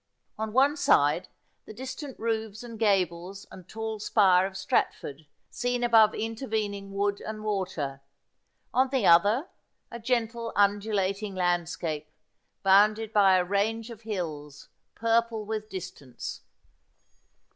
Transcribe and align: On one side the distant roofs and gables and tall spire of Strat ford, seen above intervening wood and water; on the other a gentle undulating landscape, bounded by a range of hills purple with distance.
On 0.39 0.51
one 0.51 0.75
side 0.77 1.27
the 1.67 1.75
distant 1.75 2.17
roofs 2.17 2.63
and 2.63 2.79
gables 2.79 3.45
and 3.51 3.69
tall 3.69 3.99
spire 3.99 4.47
of 4.47 4.53
Strat 4.53 4.95
ford, 4.99 5.27
seen 5.51 5.83
above 5.83 6.15
intervening 6.15 6.91
wood 6.91 7.21
and 7.23 7.43
water; 7.43 8.01
on 8.73 8.89
the 8.89 9.05
other 9.05 9.47
a 9.91 9.99
gentle 9.99 10.53
undulating 10.55 11.35
landscape, 11.35 12.09
bounded 12.63 13.13
by 13.13 13.35
a 13.37 13.45
range 13.45 13.91
of 13.91 14.01
hills 14.01 14.69
purple 14.95 15.45
with 15.45 15.69
distance. 15.69 16.41